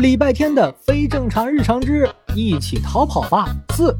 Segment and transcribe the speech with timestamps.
[0.00, 3.94] 礼拜天的非正常日常之一起逃跑吧四。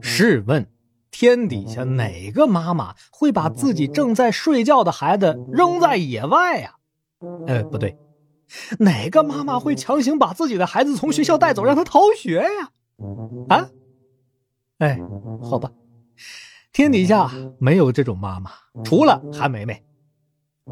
[0.00, 0.66] 试问，
[1.10, 6.76] 天底下哪个妈妈会把自己正在睡觉的孩子扔在野外呀？
[7.46, 7.98] 呃，不对，
[8.78, 12.70] 哪个妈妈会强行把自己的孩子从学校带走，让他逃学呀？
[13.50, 13.68] 啊？
[14.78, 14.98] 哎，
[15.42, 15.70] 好吧，
[16.72, 18.50] 天底下没有这种妈妈，
[18.84, 19.85] 除了韩梅梅。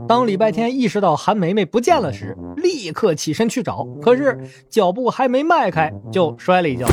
[0.08, 6.86] 当礼拜天意识到韩梅梅不见了时，立刻起身去找，可是脚步还没迈开，就摔了一跤。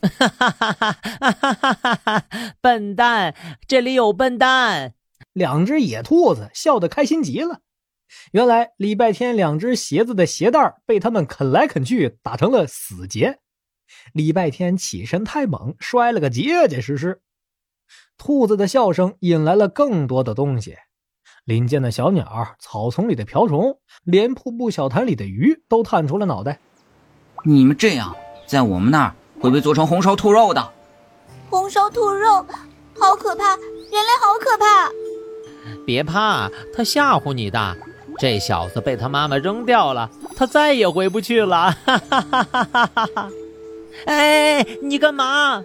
[0.00, 2.24] 哈哈哈哈哈哈！
[2.62, 3.34] 笨蛋，
[3.68, 4.94] 这里有笨蛋！
[5.34, 7.60] 两只野兔子笑得开心极了。
[8.32, 13.38] 原来礼拜天两只鞋子的鞋带被他们啃来啃去，打成了死结。
[14.14, 17.20] 礼拜天起身太猛，摔了个结结实实。
[18.16, 20.76] 兔子的笑声引来了更多的东西。
[21.44, 26.60] 林间的小鸟，草丛里的瓢虫，连瀑布小潭里的鱼都探出了脑袋。
[27.44, 28.14] 你们这样，
[28.46, 30.72] 在我们那儿会被做成红烧兔肉的。
[31.48, 32.44] 红烧兔肉，
[32.98, 33.56] 好可怕！
[33.56, 34.88] 人类好可怕！
[35.86, 37.76] 别怕，他吓唬你的。
[38.18, 41.72] 这小子被他妈妈扔掉了，他再也回不去了。
[41.84, 43.30] 哈哈哈哈哈哈！
[44.04, 45.64] 哎，你干嘛？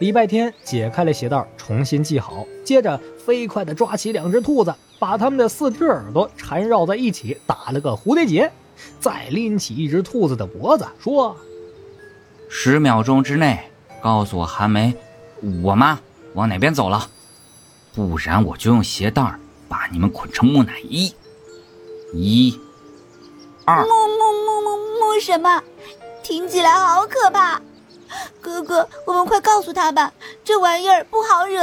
[0.00, 8.50] 礼拜天解开了鞋带，重新系好，接着飞快地抓起两只兔子，把它们的四只耳朵缠绕在一起，打了个蝴蝶结，
[8.98, 11.36] 再拎起一只兔子的脖子，说
[12.48, 13.60] ：“十秒钟之内
[14.00, 14.94] 告诉我韩梅，
[15.62, 16.00] 我妈
[16.32, 17.06] 往哪边走了，
[17.94, 19.22] 不然我就用鞋带
[19.68, 21.14] 把你们捆成木乃伊。”
[22.14, 22.58] 一、
[23.66, 23.82] 二。
[23.82, 25.62] 木木木木木什么？
[26.22, 27.60] 听起来好可怕。
[28.40, 31.60] 哥哥，我们快告诉他吧，这玩意儿不好惹。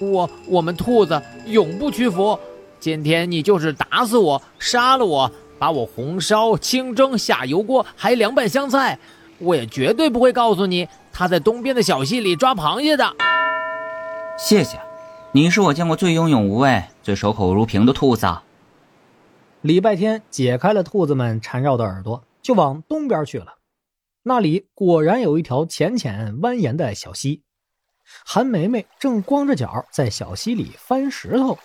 [0.00, 2.38] 我我们兔子永不屈服。
[2.80, 8.98] 今天你就是打死我，杀了我，把我红烧、清蒸、下油锅，还凉拌香菜，
[9.38, 13.12] 我也绝对不会告诉你他在东边的小溪里抓螃蟹的。
[14.38, 14.78] 谢谢，
[15.32, 18.26] 你是我见过最英勇无畏、最守口如瓶的兔子。
[19.62, 23.57] 礼拜天解开了兔子们缠绕的耳朵，就往东边去了。
[24.28, 27.42] 那里果然有一条浅浅蜿蜒的小溪，
[28.26, 31.58] 韩梅梅正光着脚在小溪里翻石头。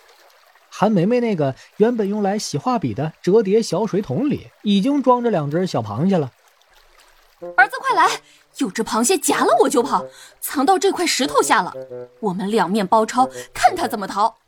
[0.70, 6.32] 韩梅梅那个原本用来洗画笔的折叠小水桶里，已经装着两只小螃蟹了。
[7.54, 8.08] 儿子，快来！
[8.56, 10.02] 有只螃蟹夹了我就跑，
[10.40, 11.74] 藏到这块石头下了。
[12.20, 14.38] 我们两面包抄，看他怎么逃。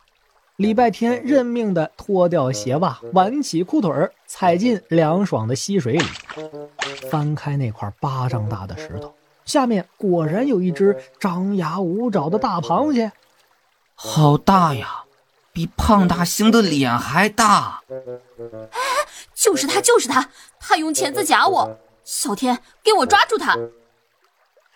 [0.56, 6.06] 礼拜天认命的脱掉鞋袜，挽起裤腿儿，踩进凉爽的溪水里。
[7.10, 9.14] 翻开那块巴掌大的石头，
[9.44, 13.12] 下面果然有一只张牙舞爪的大螃蟹。
[13.94, 15.04] 好大呀，
[15.52, 17.82] 比胖大星的脸还大！
[18.70, 18.80] 哎，
[19.34, 21.78] 就是他，就是他，他用钳子夹我。
[22.02, 23.58] 小天，给我抓住他！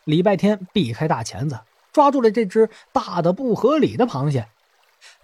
[0.04, 1.58] 礼拜天避开大钳子，
[1.90, 4.46] 抓住了这只大的不合理的螃蟹。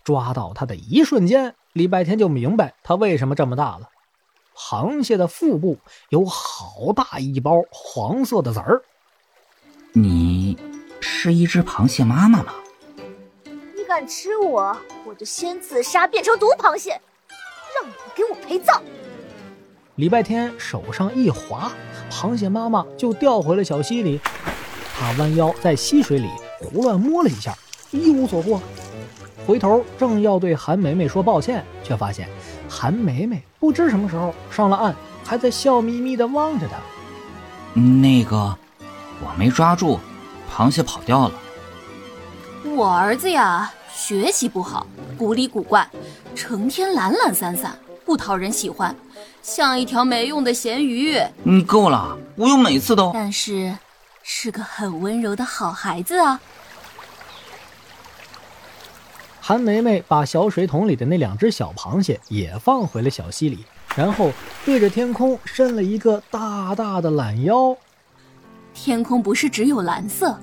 [0.06, 3.90] 抓到它的一瞬间，礼拜天就明白它为什么这么大了。
[4.56, 5.78] 螃蟹的腹部
[6.10, 8.82] 有好大一包黄色的籽儿。
[9.92, 10.56] 你
[11.00, 12.54] 是一只螃蟹妈妈吗？
[13.74, 17.00] 你敢吃我，我就先自杀变成毒螃蟹，
[17.74, 18.80] 让你们给我陪葬！
[19.96, 21.72] 礼拜天手上一滑，
[22.08, 24.20] 螃蟹妈妈就掉回了小溪里。
[24.96, 26.30] 他弯腰在溪水里
[26.60, 27.58] 胡乱摸了一下，
[27.90, 28.62] 一无所获。
[29.46, 32.28] 回头正要对韩梅梅说抱歉，却发现
[32.68, 37.80] 韩梅梅不知什么时候上了岸，还在笑眯眯地望着他。
[37.80, 38.56] 那个，
[39.20, 40.00] 我没抓住，
[40.52, 41.34] 螃蟹跑掉了。
[42.64, 44.84] 我儿子呀，学习不好，
[45.16, 45.88] 古里古怪，
[46.34, 48.94] 成天懒懒散散，不讨人喜欢，
[49.42, 51.16] 像一条没用的咸鱼。
[51.44, 53.12] 你够了，我用每次都。
[53.14, 53.76] 但是，
[54.24, 56.40] 是个很温柔的好孩子啊。
[59.48, 63.64] 韩梅梅把小水桶里的那两只小螃蟹也放回了小溪里，
[63.94, 64.32] 然后
[64.64, 67.72] 对着天空伸了一个大大的懒腰。
[68.74, 70.36] 天空不是只有蓝色，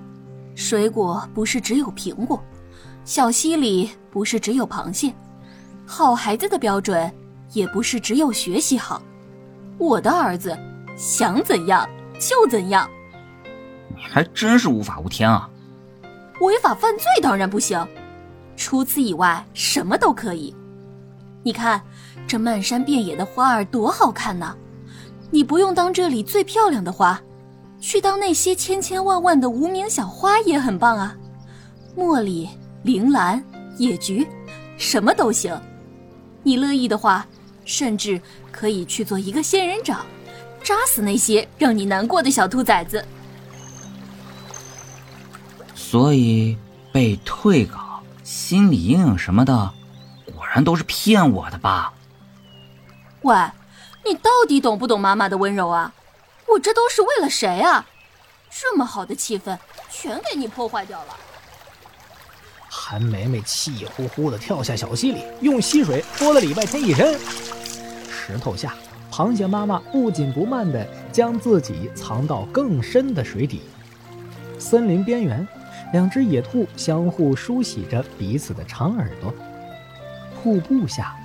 [0.56, 2.42] 水果不是只有苹果，
[3.04, 5.14] 小溪里不是只有螃蟹，
[5.86, 7.14] 好孩子的标准
[7.52, 9.02] 也不是只有学习好。
[9.78, 10.58] 我的儿子
[10.96, 11.86] 想怎样
[12.18, 12.90] 就怎样。
[13.90, 15.50] 你还真是无法无天啊！
[16.40, 17.86] 违法犯罪当然不行。
[18.56, 20.56] 除此以外，什么都可以。
[21.44, 21.82] 你看，
[22.28, 24.56] 这漫山遍野的花儿多好看呢！
[25.30, 27.20] 你不用当这里最漂亮的花，
[27.80, 31.16] 去当那些千千万万的无名小花也很棒啊。
[31.98, 32.48] 茉莉、
[32.84, 33.44] 铃兰、
[33.78, 34.28] 野菊，
[34.78, 35.60] 什么都行。
[36.44, 37.26] 你乐意的话，
[37.66, 38.22] 甚至
[38.52, 40.06] 可以去做一个仙人掌，
[40.64, 43.04] 扎死那些让你难过的小兔崽子。
[45.74, 46.58] 所以
[46.92, 47.83] 被退稿、
[48.34, 49.72] 心理阴影什么的，
[50.26, 51.94] 果然都是骗我的吧？
[53.22, 53.36] 喂，
[54.04, 55.94] 你到底懂不懂妈妈的温柔啊？
[56.48, 57.86] 我这都是为了谁啊？
[58.50, 59.56] 这么好的气氛，
[59.88, 61.16] 全给你破坏掉了。
[62.68, 67.20] 韩梅梅气呼呼地跳下小溪里，用溪水泼了礼拜天一身。
[68.10, 68.74] 石头下，
[69.12, 73.62] 螃蟹妈妈不紧不慢地将自己藏到更深的水底。
[74.58, 75.48] 森林边缘，
[75.94, 79.34] 两只野兔相互梳洗着彼此的长耳朵。
[80.36, 81.16] 瀑布下，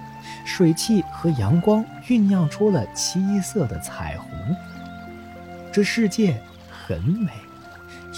[0.46, 4.30] 水汽和阳光酝酿出了七色的彩虹。
[5.72, 7.32] 这世界很美。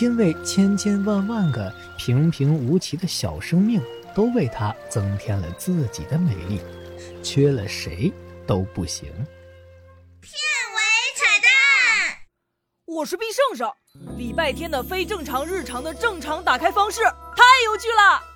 [0.00, 3.82] 因为千千万万个平平无奇的小生命
[4.14, 6.60] 都为它增添了自己的美丽，
[7.22, 8.10] 缺了谁
[8.46, 9.10] 都不行。
[13.00, 13.72] 我是必胜胜。
[14.18, 17.00] 礼拜天的非正常日常的正常打开方式
[17.34, 18.29] 太有趣了。